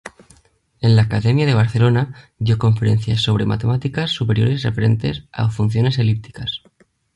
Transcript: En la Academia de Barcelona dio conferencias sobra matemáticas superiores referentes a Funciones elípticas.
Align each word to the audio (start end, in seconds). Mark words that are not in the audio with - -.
En 0.79 0.95
la 0.95 1.03
Academia 1.03 1.45
de 1.45 1.53
Barcelona 1.53 2.31
dio 2.39 2.57
conferencias 2.57 3.21
sobra 3.21 3.45
matemáticas 3.45 4.09
superiores 4.09 4.63
referentes 4.63 5.25
a 5.31 5.47
Funciones 5.51 5.99
elípticas. 5.99 6.63